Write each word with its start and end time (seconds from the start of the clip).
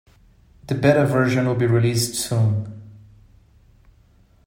The 0.65 0.73
Beta 0.73 1.05
version 1.05 1.45
will 1.45 1.53
be 1.53 1.67
released 1.67 2.15
soon. 2.15 2.83